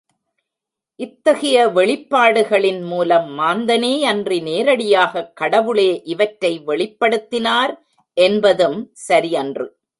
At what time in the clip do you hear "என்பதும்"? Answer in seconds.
8.13-8.89